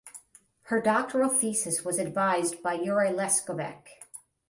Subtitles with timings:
[0.63, 3.83] Her doctoral thesis was advised by Jure Leskovec.